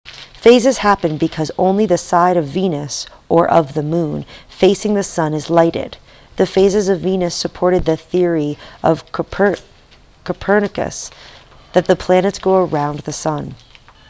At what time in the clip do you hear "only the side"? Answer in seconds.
1.59-2.35